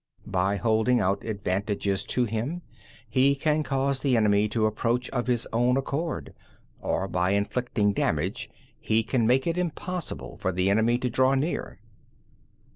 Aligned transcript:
3. 0.23 0.31
By 0.31 0.55
holding 0.55 0.99
out 0.99 1.23
advantages 1.23 2.03
to 2.05 2.23
him, 2.23 2.63
he 3.07 3.35
can 3.35 3.61
cause 3.61 3.99
the 3.99 4.17
enemy 4.17 4.49
to 4.49 4.65
approach 4.65 5.11
of 5.11 5.27
his 5.27 5.47
own 5.53 5.77
accord; 5.77 6.33
or, 6.81 7.07
by 7.07 7.33
inflicting 7.33 7.93
damage, 7.93 8.49
he 8.79 9.03
can 9.03 9.27
make 9.27 9.45
it 9.45 9.59
impossible 9.59 10.37
for 10.37 10.51
the 10.51 10.71
enemy 10.71 10.97
to 10.97 11.09
draw 11.11 11.35
near. 11.35 11.77